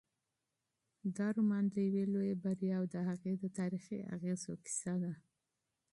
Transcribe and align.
دا 1.17 1.27
رومان 1.37 1.63
د 1.69 1.75
یوې 1.87 2.03
لویې 2.13 2.35
بریا 2.43 2.75
او 2.79 2.85
د 2.93 2.95
هغې 3.09 3.33
د 3.41 3.45
تاریخي 3.57 3.97
اغېزو 4.15 4.53
کیسه 4.65 4.93
ده. 5.03 5.13